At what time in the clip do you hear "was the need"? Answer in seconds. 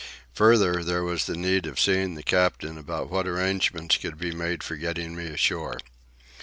1.03-1.67